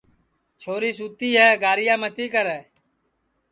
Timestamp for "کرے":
2.33-2.59